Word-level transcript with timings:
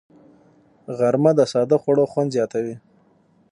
غرمه 0.97 1.31
د 1.35 1.41
ساده 1.51 1.77
خوړو 1.81 2.05
خوند 2.11 2.33
زیاتوي 2.35 2.75